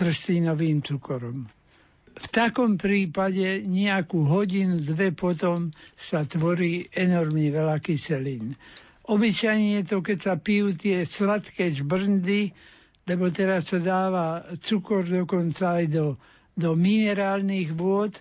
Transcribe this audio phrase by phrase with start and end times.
[0.00, 1.44] trstínovým cukorom.
[2.16, 8.56] V takom prípade nejakú hodinu, dve potom sa tvorí enormne veľa kyselín.
[9.04, 12.56] Obyčajne je to, keď sa pijú tie sladké žbrndy,
[13.04, 16.06] lebo teraz sa dáva cukor dokonca aj do,
[16.56, 18.16] do minerálnych vôd,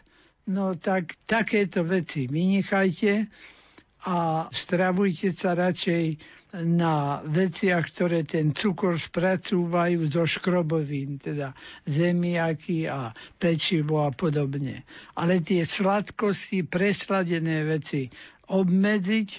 [0.52, 3.30] no tak takéto veci vynechajte
[4.10, 6.06] a stravujte sa radšej
[6.54, 11.54] na veciach, ktoré ten cukor spracúvajú zo škrobovín, teda
[11.86, 14.82] zemiaky a pečivo a podobne.
[15.14, 18.10] Ale tie sladkosti, presladené veci
[18.50, 19.30] obmedziť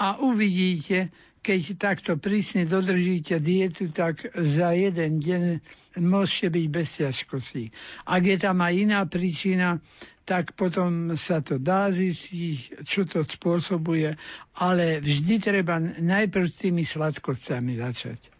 [0.00, 1.12] a uvidíte,
[1.46, 5.42] keď takto prísne dodržíte dietu, tak za jeden deň
[6.02, 7.70] môžete byť bez ťažkostí.
[8.02, 9.78] Ak je tam aj iná príčina,
[10.26, 14.18] tak potom sa to dá zistiť, čo to spôsobuje,
[14.58, 18.34] ale vždy treba najprv s tými sladkosťami začať.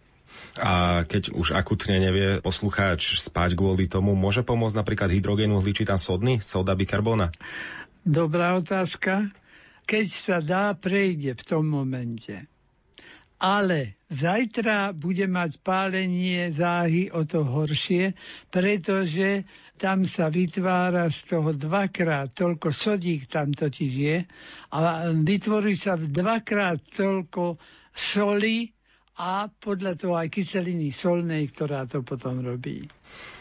[0.58, 6.42] A keď už akutne nevie poslucháč spať kvôli tomu, môže pomôcť napríklad hydrogén uhličitá sodný,
[6.42, 7.30] soda bikarbona?
[8.02, 9.30] Dobrá otázka.
[9.86, 12.50] Keď sa dá, prejde v tom momente.
[13.36, 18.16] Ale zajtra bude mať pálenie záhy o to horšie,
[18.48, 19.44] pretože
[19.76, 24.18] tam sa vytvára z toho dvakrát toľko sodík tam totiž je
[24.72, 27.60] a vytvorí sa dvakrát toľko
[27.92, 28.72] soli
[29.20, 32.84] a podľa toho aj kyseliny solnej, ktorá to potom robí.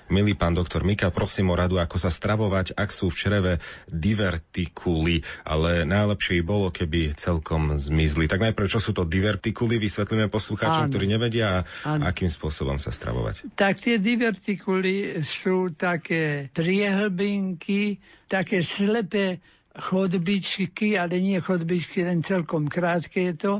[0.05, 3.53] Milý pán doktor Mika, prosím o radu, ako sa stravovať, ak sú v čreve
[3.89, 8.29] divertikuly, ale najlepšie by bolo, keby celkom zmizli.
[8.29, 12.05] Tak najprv, čo sú to divertikuly, vysvetlíme poslucháčom, ktorí nevedia, Áno.
[12.05, 13.49] akým spôsobom sa stravovať.
[13.57, 17.97] Tak tie divertikuly sú také priehlbinky,
[18.29, 19.41] také slepé
[19.73, 23.53] chodbičky, ale nie chodbičky, len celkom krátke je to,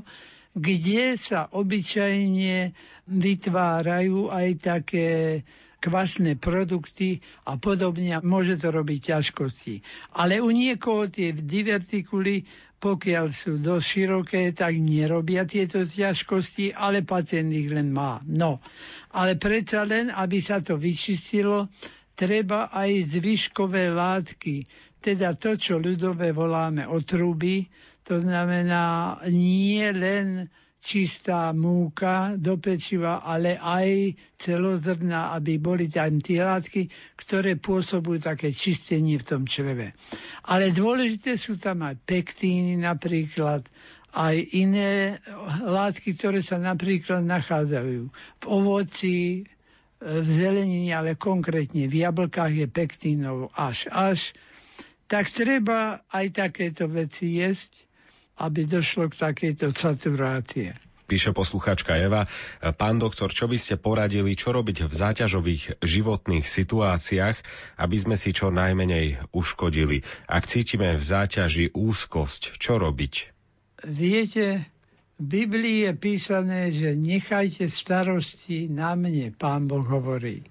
[0.55, 2.71] kde sa obyčajne
[3.11, 5.43] vytvárajú aj také
[5.85, 8.17] kvasné produkty a podobne.
[8.25, 9.75] Môže to robiť ťažkosti.
[10.17, 12.49] Ale u niekoho tie divertikuly,
[12.81, 18.17] pokiaľ sú dosť široké, tak nerobia tieto ťažkosti, ale pacient ich len má.
[18.25, 18.65] No,
[19.13, 21.69] ale predsa len, aby sa to vyčistilo,
[22.17, 24.65] treba aj zvyškové látky,
[25.05, 27.69] teda to, čo ľudové voláme otruby,
[28.01, 30.49] to znamená nie len
[30.85, 36.85] čistá múka do pečiva, ale aj celozrná, aby boli tam tie látky,
[37.17, 39.97] ktoré pôsobujú také čistenie v tom čreve.
[40.45, 43.65] Ale dôležité sú tam aj pektíny napríklad,
[44.13, 45.17] aj iné
[45.65, 49.49] látky, ktoré sa napríklad nachádzajú v ovoci,
[49.99, 54.37] v zelenine, ale konkrétne v jablkách je pektínov až až,
[55.09, 57.84] tak treba aj takéto veci jesť
[58.39, 60.75] aby došlo k takejto saturácie.
[61.05, 62.25] Píše posluchačka Eva.
[62.81, 67.37] Pán doktor, čo by ste poradili, čo robiť v záťažových životných situáciách,
[67.77, 70.01] aby sme si čo najmenej uškodili?
[70.25, 73.13] Ak cítime v záťaži úzkosť, čo robiť?
[73.85, 74.65] Viete,
[75.21, 80.41] v Biblii je písané, že nechajte starosti na mne, pán Boh hovorí.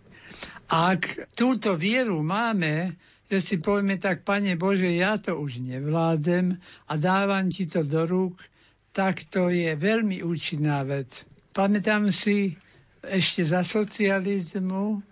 [0.70, 2.94] Ak túto vieru máme,
[3.34, 6.54] že si povieme tak, Pane Bože, ja to už nevládem
[6.86, 8.38] a dávam ti to do rúk,
[8.94, 11.26] tak to je veľmi účinná vec.
[11.50, 12.54] Pamätám si,
[13.02, 15.02] ešte za socializmu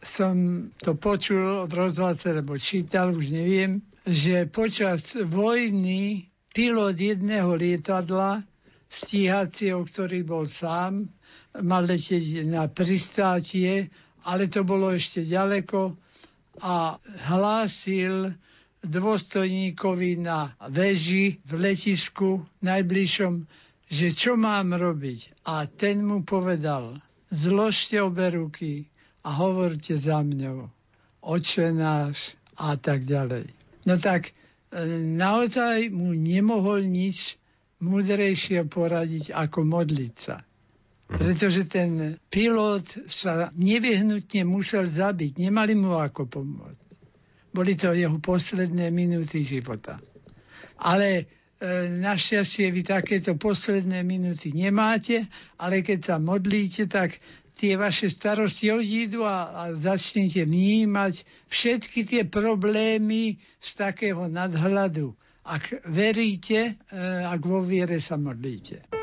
[0.00, 8.48] som to počul od rozhlasu, lebo čítal, už neviem, že počas vojny pilot jedného lietadla,
[8.88, 11.04] stíhacieho, ktorý bol sám,
[11.60, 13.92] mal letieť na pristátie,
[14.24, 16.07] ale to bolo ešte ďaleko,
[16.62, 16.98] a
[17.30, 18.34] hlásil
[18.82, 23.44] dôstojníkovi na veži v letisku najbližšom,
[23.88, 25.44] že čo mám robiť.
[25.48, 27.02] A ten mu povedal,
[27.32, 28.86] zložte obe ruky
[29.26, 30.70] a hovorte za mňou.
[31.24, 33.50] Oče náš a tak ďalej.
[33.84, 34.32] No tak e,
[35.18, 37.36] naozaj mu nemohol nič
[37.82, 40.47] múdrejšie poradiť ako modliť sa.
[41.08, 45.40] Pretože ten pilot sa nevyhnutne musel zabiť.
[45.40, 46.88] Nemali mu ako pomôcť.
[47.48, 49.96] Boli to jeho posledné minúty života.
[50.84, 51.24] Ale e,
[51.88, 55.24] našťastie vy takéto posledné minúty nemáte,
[55.56, 57.16] ale keď sa modlíte, tak
[57.56, 65.16] tie vaše starosti odídu a, a začnete vnímať všetky tie problémy z takého nadhľadu.
[65.48, 68.97] Ak veríte, e, ak vo viere sa modlíte.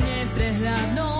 [0.00, 1.17] neprehľadnou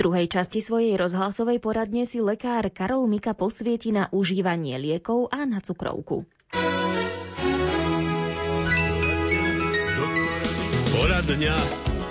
[0.00, 5.60] druhej časti svojej rozhlasovej poradne si lekár Karol Mika posvieti na užívanie liekov a na
[5.60, 6.24] cukrovku.
[10.88, 11.56] Poradňa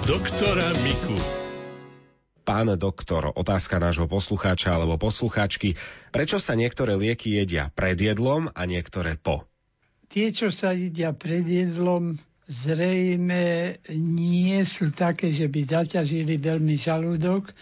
[0.05, 1.17] doktora Miku.
[2.45, 5.73] Pán doktor, otázka nášho poslucháča alebo poslucháčky.
[6.13, 9.49] Prečo sa niektoré lieky jedia pred jedlom a niektoré po?
[10.09, 12.17] Tie, čo sa jedia pred jedlom,
[12.49, 17.53] zrejme nie sú také, že by zaťažili veľmi žalúdok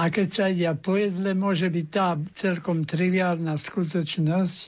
[0.00, 4.58] a keď sa jedia po jedle, môže byť tá celkom triviálna skutočnosť,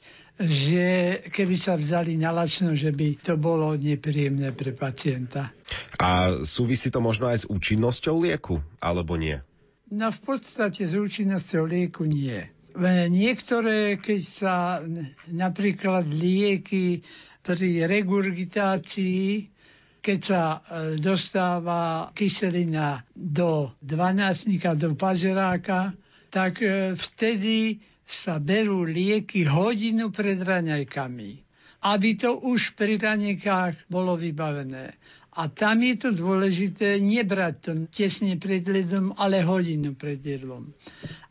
[0.44, 0.86] že
[1.32, 5.56] keby sa vzali na lačno, že by to bolo nepríjemné pre pacienta.
[5.96, 9.40] A súvisí to možno aj s účinnosťou lieku, alebo nie?
[9.88, 12.44] No v podstate s účinnosťou lieku nie.
[13.08, 14.56] Niektoré, keď sa
[15.28, 17.04] napríklad lieky
[17.42, 19.52] pri regurgitácii
[20.02, 20.58] keď sa e,
[20.98, 25.94] dostáva kyselina do dvanáctnika, do pažeráka,
[26.26, 31.32] tak e, vtedy sa berú lieky hodinu pred raňajkami,
[31.86, 34.98] aby to už pri raňajkách bolo vybavené.
[35.32, 40.76] A tam je to dôležité nebrať to tesne pred jedlom, ale hodinu pred jedlom.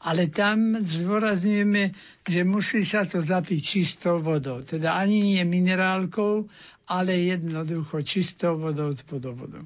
[0.02, 1.94] Ale tam zdôrazňujeme,
[2.26, 4.66] že musí sa to zapiť čistou vodou.
[4.66, 6.50] Teda ani nie minerálkou,
[6.90, 9.62] ale jednoducho čistou vodou z vodovodu.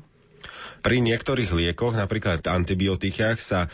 [0.82, 3.70] Pri niektorých liekoch, napríklad antibiotikách, sa e,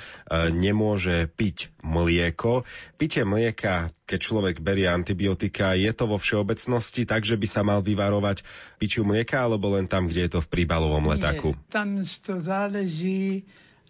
[0.52, 2.68] nemôže piť mlieko.
[3.00, 7.80] Pitie mlieka, keď človek berie antibiotika, je to vo všeobecnosti tak, že by sa mal
[7.82, 8.44] vyvarovať
[8.78, 11.56] piťu mlieka, alebo len tam, kde je to v príbalovom letaku?
[11.56, 13.46] Nie, tam to záleží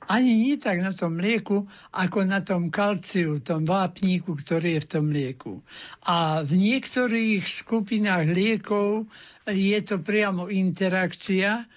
[0.10, 4.90] Ani nie tak na tom mlieku, ako na tom kalciu, tom vápníku, ktorý je v
[4.90, 5.62] tom mlieku.
[6.02, 9.06] A v niektorých skupinách liekov
[9.46, 11.70] je to priamo interakcia,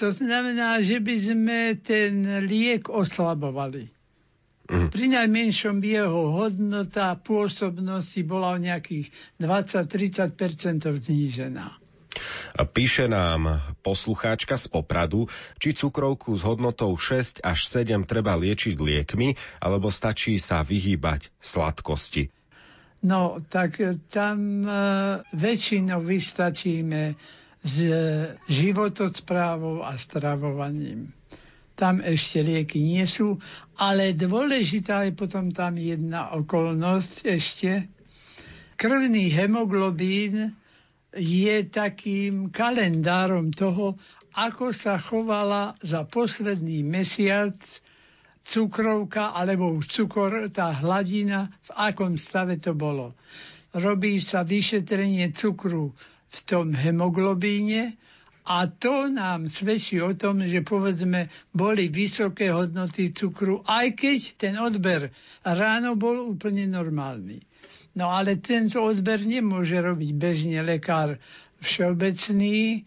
[0.00, 3.92] to znamená, že by sme ten liek oslabovali.
[4.70, 4.88] Mm.
[4.88, 11.76] Pri najmenšom jeho hodnota pôsobnosti bola o nejakých 20-30% znížená.
[12.60, 15.30] Píše nám poslucháčka z Popradu,
[15.62, 22.32] či cukrovku s hodnotou 6 až 7 treba liečiť liekmi, alebo stačí sa vyhýbať sladkosti.
[23.00, 23.80] No, tak
[24.12, 24.70] tam e,
[25.32, 27.16] väčšinou vystačíme
[27.60, 27.76] s
[28.48, 31.12] životosprávou a stravovaním.
[31.76, 33.40] Tam ešte lieky nie sú,
[33.80, 37.88] ale dôležitá je potom tam jedna okolnosť ešte.
[38.76, 40.56] Krvný hemoglobín
[41.16, 43.96] je takým kalendárom toho,
[44.36, 47.56] ako sa chovala za posledný mesiac
[48.44, 53.16] cukrovka alebo už cukor, tá hladina, v akom stave to bolo.
[53.76, 55.94] Robí sa vyšetrenie cukru
[56.30, 57.98] v tom hemoglobíne
[58.50, 64.54] a to nám svedčí o tom, že povedzme boli vysoké hodnoty cukru, aj keď ten
[64.58, 65.12] odber
[65.44, 67.38] ráno bol úplne normálny.
[67.94, 71.18] No ale tento odber nemôže robiť bežne lekár
[71.60, 72.80] všeobecný, e,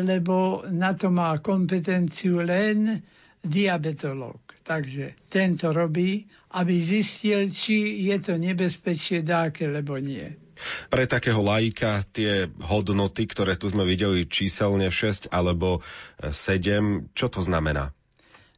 [0.00, 3.00] lebo na to má kompetenciu len
[3.42, 4.40] diabetolog.
[4.64, 6.24] Takže tento robí,
[6.56, 10.45] aby zistil, či je to nebezpečie dáke, lebo nie.
[10.88, 15.84] Pre takého laika tie hodnoty, ktoré tu sme videli číselne 6 alebo
[16.20, 17.92] 7, e, čo to znamená?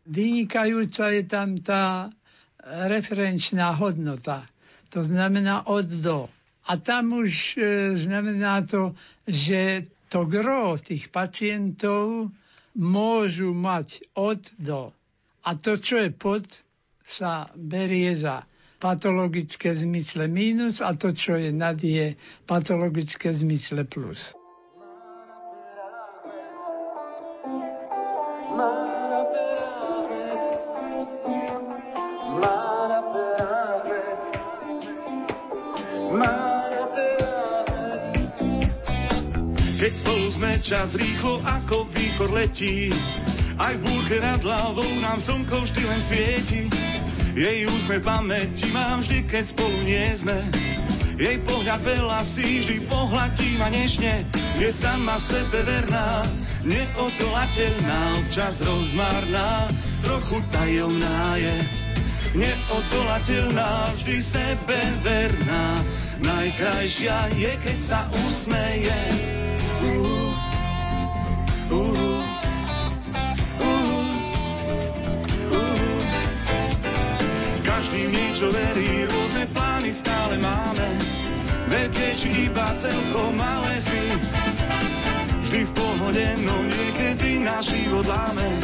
[0.09, 2.09] Vynikajúca je tam tá
[2.65, 4.49] referenčná hodnota.
[4.97, 6.33] To znamená od do.
[6.69, 7.61] A tam už e,
[7.97, 8.93] znamená to,
[9.25, 12.33] že to gro tých pacientov
[12.77, 14.93] môžu mať od do.
[15.45, 16.45] A to, čo je pod,
[17.09, 18.45] sa berie za
[18.79, 22.15] patologické zmysle mínus a to, čo je nad, je
[22.47, 24.39] patologické zmysle plus.
[39.79, 42.91] Keď spolu sme čas rýchlo ako výchor letí,
[43.63, 46.88] aj v búrke nad hlavou nám slnko vždy len svieti.
[47.39, 50.43] Jej úsmev pamäti mám vždy, keď spolu nie sme.
[51.15, 54.27] Jej pohľad veľa si vždy pohľadí ma nežne.
[54.59, 56.27] Je sama sebe verná,
[56.67, 59.71] neodolateľná, občas rozmarná,
[60.03, 61.57] trochu tajomná je.
[62.43, 65.79] Neodolateľná, vždy sebe verná,
[66.19, 68.99] najkrajšia je, keď sa usmeje.
[69.87, 70.18] Uh.
[78.39, 80.89] Čo verí, rôzne plány stále máme.
[81.75, 84.03] Veľké či iba celkom malé si.
[85.43, 88.63] Vždy v pohode, no niekedy náš život láme.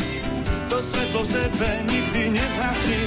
[0.71, 3.03] To svetlo v sebe nikdy nezhasí.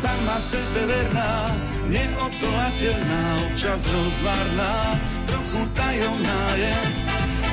[0.00, 1.44] Sama sebe verná,
[1.92, 4.96] neodolateľná, občas rozmarná,
[5.28, 6.76] trochu tajomná je.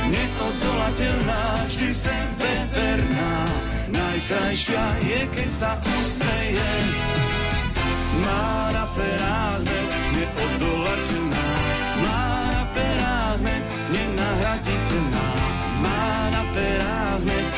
[0.07, 3.35] Neodolateľná, vždy sebe verná,
[3.91, 6.71] najkrajšia je, keď sa usmeje
[8.17, 9.65] má na perách
[10.17, 11.47] neodolateľná,
[12.01, 13.41] má na perách
[13.93, 15.27] nenahraditeľná,
[15.83, 17.48] má na perách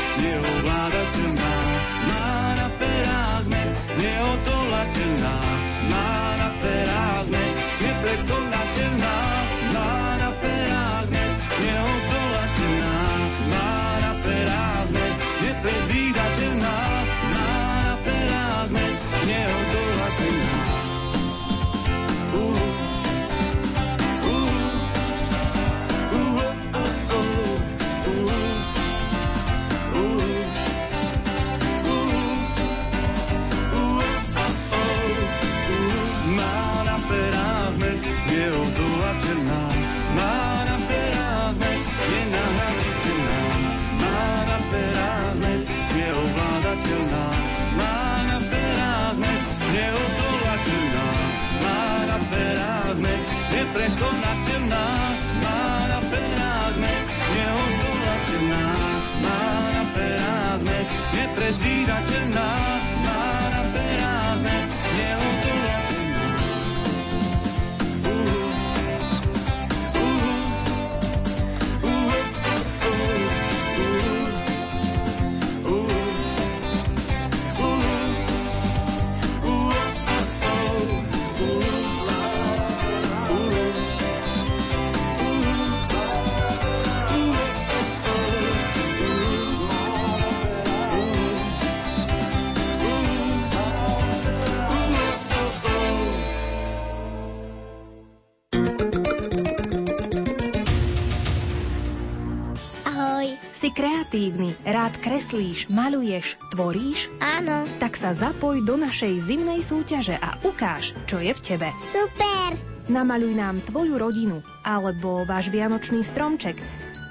[103.70, 107.06] aktívny, rád kreslíš, maluješ, tvoríš?
[107.22, 107.62] Áno.
[107.78, 111.68] Tak sa zapoj do našej zimnej súťaže a ukáž, čo je v tebe.
[111.94, 112.58] Super.
[112.90, 116.58] Namaluj nám tvoju rodinu, alebo váš vianočný stromček,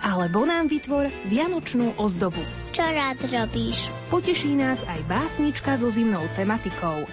[0.04, 2.44] alebo nám vytvor vianočnú ozdobu.
[2.76, 3.88] Čo rád robíš?
[4.12, 7.08] Poteší nás aj básnička so zimnou tematikou.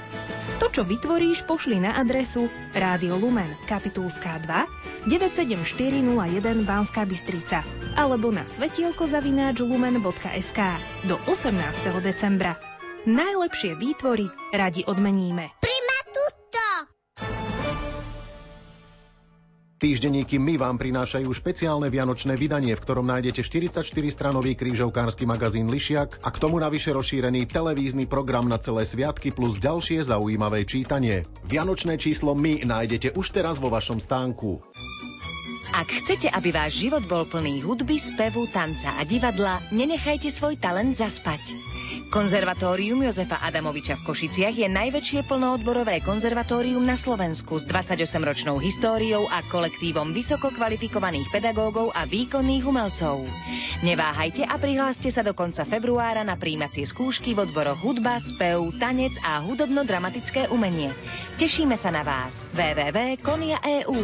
[0.58, 7.62] To, čo vytvoríš, pošli na adresu Rádio Lumen, Kapitulská 2, 97401 Banská Bystrica
[7.94, 10.60] alebo na svetielkozavináčlumen.sk
[11.06, 11.54] do 18.
[12.02, 12.58] decembra.
[13.06, 15.54] Najlepšie výtvory radi odmeníme.
[19.78, 26.28] Týždenníky My vám prinášajú špeciálne vianočné vydanie, v ktorom nájdete 44-stranový krížovkársky magazín Lišiak a
[26.35, 31.30] k tomu navyše rozšírený televízny program na celé sviatky plus ďalšie zaujímavé čítanie.
[31.47, 34.58] Vianočné číslo My nájdete už teraz vo vašom stánku.
[35.70, 40.99] Ak chcete, aby váš život bol plný hudby, spevu, tanca a divadla, nenechajte svoj talent
[40.99, 41.54] zaspať.
[42.08, 49.44] Konzervatórium Jozefa Adamoviča v Košiciach je najväčšie plnoodborové konzervatórium na Slovensku s 28-ročnou históriou a
[49.44, 53.28] kolektívom vysoko kvalifikovaných pedagógov a výkonných umelcov.
[53.84, 59.12] Neváhajte a prihláste sa do konca februára na príjmacie skúšky v odboroch hudba, spev, tanec
[59.20, 60.96] a hudobno-dramatické umenie.
[61.36, 62.40] Tešíme sa na vás.
[62.56, 64.00] www.konia.eu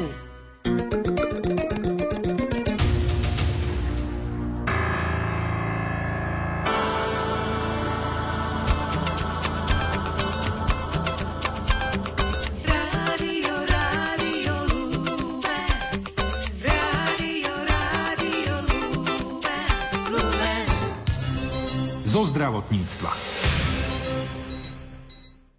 [22.23, 23.11] zdravotníctva.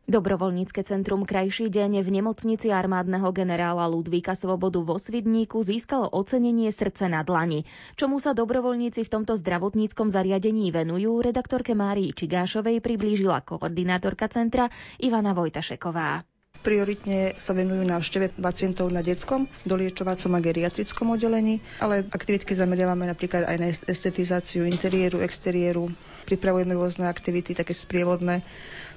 [0.06, 7.10] Dobrovoľnícke centrum Krajší deň v nemocnici armádneho generála Ludvíka Svobodu vo Svidníku získalo ocenenie srdce
[7.10, 7.66] na dlani.
[7.98, 14.70] Čomu sa dobrovoľníci v tomto zdravotníckom zariadení venujú, redaktorke Márii Čigášovej priblížila koordinátorka centra
[15.02, 16.22] Ivana Vojtašeková.
[16.62, 23.46] Prioritne sa venujú návšteve pacientov na detskom, doliečovacom a geriatrickom oddelení, ale aktivitky zameriavame napríklad
[23.50, 25.90] aj na estetizáciu interiéru, exteriéru.
[26.26, 28.42] Pripravujeme rôzne aktivity, také sprievodné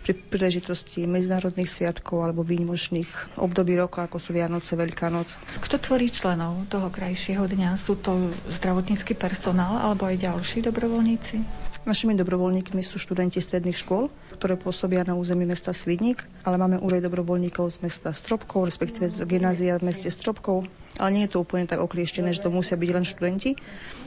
[0.03, 5.37] pri príležitosti medzinárodných sviatkov alebo výnimočných období roka, ako sú Vianoce, Veľká noc.
[5.61, 7.77] Kto tvorí členov toho krajšieho dňa?
[7.77, 11.68] Sú to zdravotnícky personál alebo aj ďalší dobrovoľníci?
[11.87, 17.05] Našimi dobrovoľníkmi sú študenti stredných škôl, ktoré pôsobia na území mesta Svidník, ale máme úrej
[17.07, 20.67] dobrovoľníkov z mesta Stropkov, respektíve z gymnázia v meste Stropkov,
[20.99, 23.51] ale nie je to úplne tak oklieštené, že to musia byť len študenti.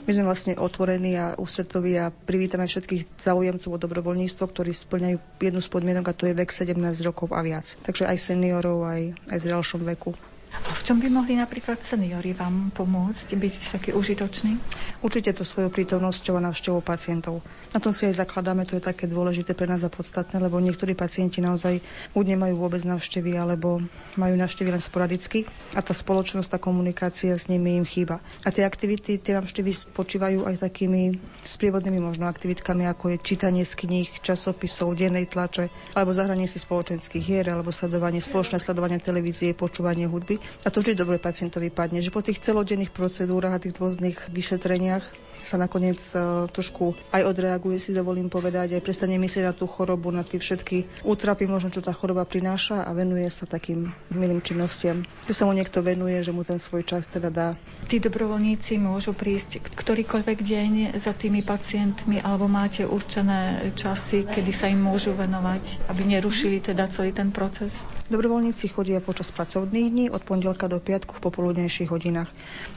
[0.04, 5.60] My sme vlastne otvorení a ústretoví a privítame všetkých záujemcov o dobrovoľníctvo, ktorí splňajú jednu
[5.60, 7.64] z podmienok a to je vek 17 rokov a viac.
[7.86, 10.12] Takže aj seniorov, aj, aj v zrelšom veku.
[10.52, 14.58] V čom by mohli napríklad seniori vám pomôcť, byť taký užitočný?
[15.00, 17.40] Určite to svojou prítomnosťou a návštevou pacientov.
[17.72, 20.92] Na tom si aj zakladáme, to je také dôležité pre nás a podstatné, lebo niektorí
[20.92, 21.80] pacienti naozaj
[22.12, 23.80] buď nemajú vôbec návštevy, alebo
[24.20, 28.20] majú návštevy len sporadicky a tá spoločnosť, tá komunikácia s nimi im chýba.
[28.44, 33.72] A tie aktivity, tie návštevy spočívajú aj takými sprievodnými možno aktivitkami, ako je čítanie z
[33.86, 40.04] kníh, časopisov, dennej tlače, alebo zahranie si spoločenských hier, alebo sledovanie, spoločné sledovanie televízie, počúvanie
[40.04, 40.41] hudby.
[40.62, 45.04] A to vždy dobre pacientovi padne, že po tých celodenných procedúrach a tých rôznych vyšetreniach
[45.42, 50.14] sa nakoniec uh, trošku aj odreaguje, si dovolím povedať, aj prestane myslieť na tú chorobu,
[50.14, 55.02] na tie všetky útrapy, možno čo tá choroba prináša a venuje sa takým milým činnostiam.
[55.26, 57.48] Že sa mu niekto venuje, že mu ten svoj čas teda dá.
[57.90, 64.70] Tí dobrovoľníci môžu prísť ktorýkoľvek deň za tými pacientmi alebo máte určené časy, kedy sa
[64.70, 67.74] im môžu venovať, aby nerušili teda celý ten proces?
[68.12, 72.28] Dobrovoľníci chodia počas pracovných dní od pondelka do piatku v popoludnejších hodinách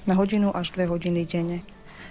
[0.08, 1.60] na hodinu až dve hodiny denne.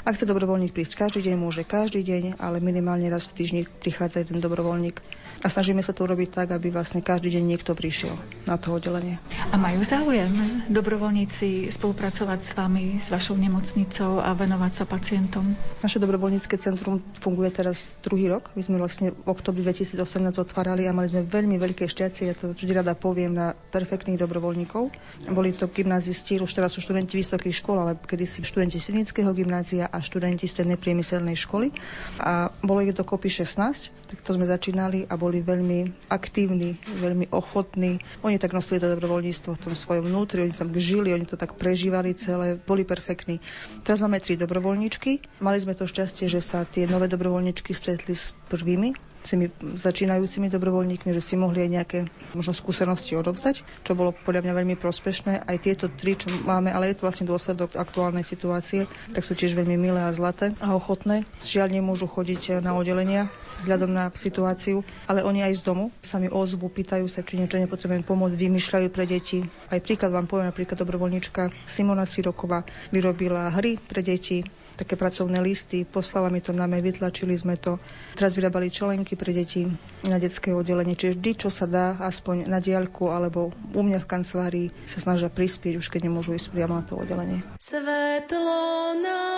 [0.04, 4.20] Ak chce dobrovoľník prísť každý deň, môže každý deň, ale minimálne raz v týždni prichádza
[4.20, 5.00] jeden dobrovoľník.
[5.40, 8.12] A snažíme sa to urobiť tak, aby vlastne každý deň niekto prišiel
[8.44, 9.16] na to oddelenie.
[9.48, 10.28] A majú záujem
[10.68, 15.56] dobrovoľníci spolupracovať s vami, s vašou nemocnicou a venovať sa pacientom?
[15.80, 18.52] Naše dobrovoľnícke centrum funguje teraz druhý rok.
[18.56, 20.04] My sme vlastne v oktobri 2018
[20.36, 24.92] otvárali a mali sme veľmi veľké šťastie, ja to vždy rada poviem, na perfektných dobrovoľníkov.
[25.32, 30.02] Boli to gymnázisti, už teraz sú študenti vysokých škôl, ale kedysi študenti Svinického gymnázia a
[30.02, 31.70] študenti strednej priemyselnej školy.
[32.18, 38.02] A bolo ich dokopy 16, tak to sme začínali a boli veľmi aktívni, veľmi ochotní.
[38.26, 41.54] Oni tak nosili to dobrovoľníctvo v tom svojom vnútri, oni tam žili, oni to tak
[41.54, 43.38] prežívali celé, boli perfektní.
[43.86, 45.22] Teraz máme tri dobrovoľníčky.
[45.38, 49.46] Mali sme to šťastie, že sa tie nové dobrovoľníčky stretli s prvými tými
[49.80, 51.98] začínajúcimi dobrovoľníkmi, že si mohli aj nejaké
[52.36, 55.48] možno skúsenosti odovzdať, čo bolo podľa mňa veľmi prospešné.
[55.48, 58.84] Aj tieto tri, čo máme, ale je to vlastne dôsledok aktuálnej situácie,
[59.16, 61.24] tak sú tiež veľmi milé a zlaté a ochotné.
[61.40, 63.32] Žiaľ nemôžu chodiť na oddelenia
[63.62, 67.60] vzhľadom na situáciu, ale oni aj z domu sa mi ozvu, pýtajú sa, či niečo
[67.60, 69.46] nepotrebujem pomôcť, vymýšľajú pre deti.
[69.70, 74.42] Aj príklad vám poviem, napríklad dobrovoľníčka Simona Siroková vyrobila hry pre deti,
[74.74, 77.78] také pracovné listy, poslala mi to na mail, vytlačili sme to.
[78.18, 79.70] Teraz vyrábali čelenky pre deti
[80.04, 84.10] na detské oddelenie, čiže vždy, čo sa dá, aspoň na diaľku alebo u mňa v
[84.10, 87.40] kancelárii sa snažia prispieť, už keď nemôžu ísť priamo na to oddelenie.
[87.62, 89.34] Svetlo nám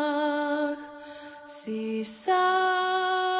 [1.44, 3.31] si sám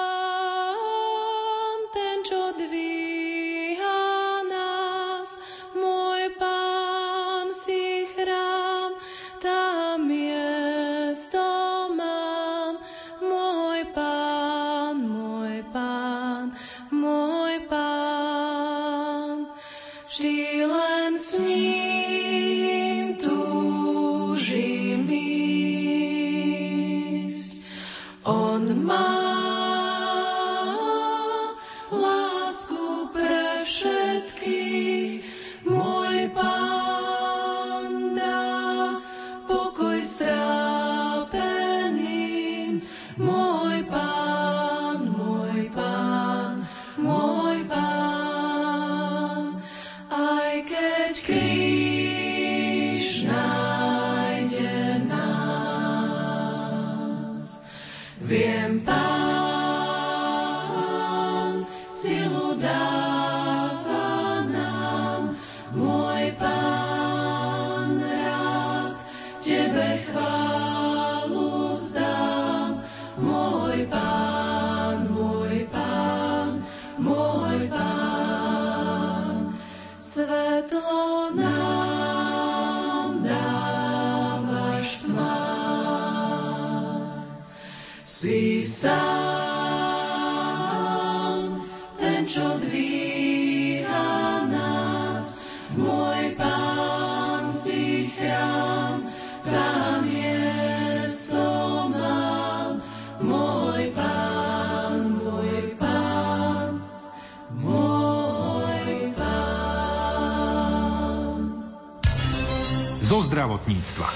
[113.22, 114.08] zdravotníctva.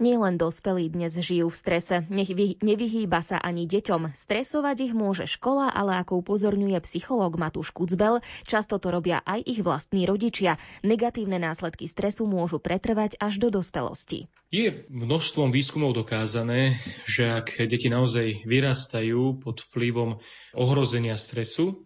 [0.00, 4.16] Nielen dospelí dnes žijú v strese, nech vy, nevyhýba sa ani deťom.
[4.16, 9.60] Stresovať ich môže škola, ale ako upozorňuje psychológ Matúš Kucbel, často to robia aj ich
[9.60, 10.56] vlastní rodičia.
[10.80, 14.32] Negatívne následky stresu môžu pretrvať až do dospelosti.
[14.48, 20.16] Je množstvom výskumov dokázané, že ak deti naozaj vyrastajú pod vplyvom
[20.56, 21.84] ohrozenia stresu,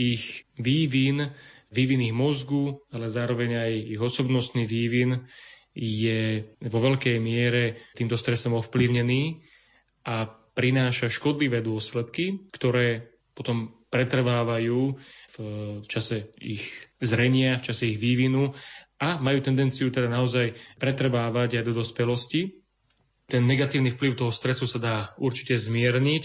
[0.00, 1.30] ich vývin,
[1.74, 5.26] vývin ich mozgu, ale zároveň aj ich osobnostný vývin
[5.74, 9.42] je vo veľkej miere týmto stresom ovplyvnený
[10.06, 14.94] a prináša škodlivé dôsledky, ktoré potom pretrvávajú
[15.34, 15.38] v
[15.90, 16.62] čase ich
[17.02, 18.54] zrenia, v čase ich vývinu
[19.02, 22.62] a majú tendenciu teda naozaj pretrvávať aj do dospelosti.
[23.26, 26.24] Ten negatívny vplyv toho stresu sa dá určite zmierniť.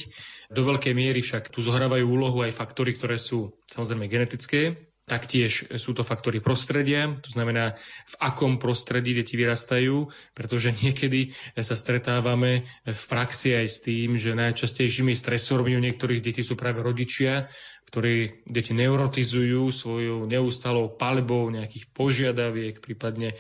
[0.54, 5.98] Do veľkej miery však tu zohrávajú úlohu aj faktory, ktoré sú samozrejme genetické, Taktiež sú
[5.98, 7.74] to faktory prostredia, to znamená,
[8.06, 10.06] v akom prostredí deti vyrastajú,
[10.38, 16.46] pretože niekedy sa stretávame v praxi aj s tým, že najčastejšími stresormi u niektorých detí
[16.46, 17.50] sú práve rodičia,
[17.90, 23.34] ktorí deti neurotizujú svojou neustalou palbou nejakých požiadaviek, prípadne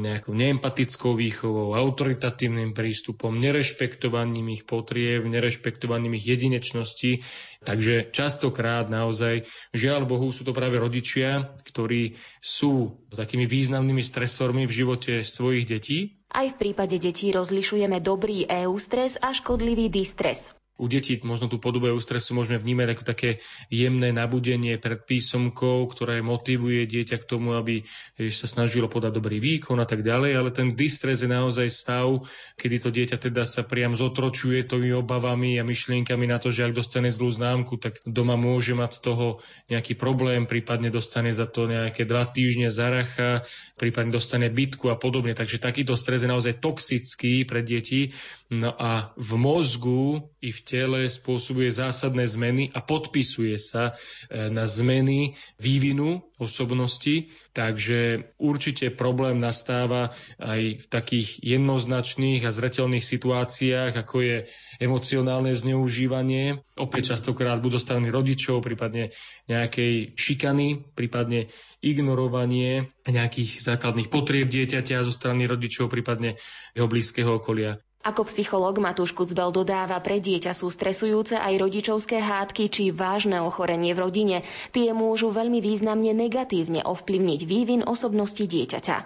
[0.00, 7.26] nejakou neempatickou výchovou, autoritatívnym prístupom, nerešpektovaním ich potrieb, nerešpektovaním ich jedinečností.
[7.60, 9.44] Takže častokrát naozaj,
[9.76, 15.98] žiaľ Bohu, sú to práve rodičia, ktorí sú takými významnými stresormi v živote svojich detí.
[16.32, 20.57] Aj v prípade detí rozlišujeme dobrý eustres a škodlivý distres.
[20.78, 23.30] U detí možno tú podobu eustresu môžeme vnímať ako také
[23.68, 27.82] jemné nabudenie pred písomkou, ktoré motivuje dieťa k tomu, aby
[28.30, 32.22] sa snažilo podať dobrý výkon a tak ďalej, ale ten distres je naozaj stav,
[32.54, 36.78] kedy to dieťa teda sa priam zotročuje tými obavami a myšlienkami na to, že ak
[36.78, 39.26] dostane zlú známku, tak doma môže mať z toho
[39.66, 43.42] nejaký problém, prípadne dostane za to nejaké dva týždne zaracha,
[43.74, 45.34] prípadne dostane bytku a podobne.
[45.34, 48.14] Takže takýto stres je naozaj toxický pre deti.
[48.48, 53.96] No a v mozgu i v tele spôsobuje zásadné zmeny a podpisuje sa
[54.28, 63.02] e, na zmeny vývinu osobnosti, takže určite problém nastáva aj v takých jednoznačných a zretelných
[63.02, 64.36] situáciách, ako je
[64.78, 69.10] emocionálne zneužívanie, opäť častokrát buď zo strany rodičov, prípadne
[69.48, 71.48] nejakej šikany, prípadne
[71.82, 76.38] ignorovanie nejakých základných potrieb dieťaťa zo strany rodičov, prípadne
[76.76, 77.80] jeho blízkeho okolia.
[78.08, 83.92] Ako psychológ Matúš Kucbel dodáva, pre dieťa sú stresujúce aj rodičovské hádky či vážne ochorenie
[83.92, 84.36] v rodine.
[84.72, 88.96] Tie môžu veľmi významne negatívne ovplyvniť vývin osobnosti dieťaťa.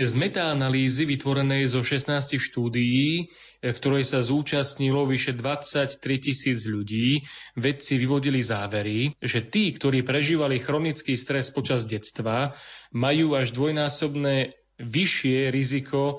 [0.00, 7.20] Z metaanalýzy vytvorenej zo 16 štúdií, eh, ktorej sa zúčastnilo vyše 23 tisíc ľudí,
[7.52, 12.56] vedci vyvodili závery, že tí, ktorí prežívali chronický stres počas detstva,
[12.96, 16.16] majú až dvojnásobné vyššie riziko